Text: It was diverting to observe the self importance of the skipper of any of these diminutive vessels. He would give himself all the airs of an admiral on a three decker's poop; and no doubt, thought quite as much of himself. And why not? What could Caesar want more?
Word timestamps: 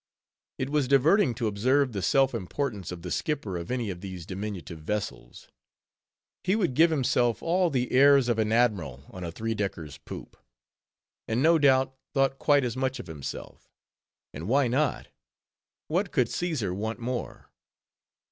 It 0.57 0.71
was 0.71 0.87
diverting 0.87 1.35
to 1.35 1.45
observe 1.45 1.91
the 1.93 2.01
self 2.01 2.33
importance 2.33 2.91
of 2.91 3.03
the 3.03 3.11
skipper 3.11 3.55
of 3.55 3.69
any 3.69 3.91
of 3.91 4.01
these 4.01 4.25
diminutive 4.25 4.79
vessels. 4.79 5.47
He 6.43 6.55
would 6.55 6.73
give 6.73 6.89
himself 6.89 7.43
all 7.43 7.69
the 7.69 7.91
airs 7.91 8.27
of 8.27 8.39
an 8.39 8.51
admiral 8.51 9.05
on 9.11 9.23
a 9.23 9.31
three 9.31 9.53
decker's 9.53 9.99
poop; 9.99 10.37
and 11.27 11.43
no 11.43 11.59
doubt, 11.59 11.93
thought 12.15 12.39
quite 12.39 12.63
as 12.63 12.75
much 12.75 12.99
of 12.99 13.05
himself. 13.05 13.69
And 14.33 14.47
why 14.47 14.67
not? 14.67 15.09
What 15.87 16.11
could 16.11 16.29
Caesar 16.29 16.73
want 16.73 16.97
more? 16.97 17.51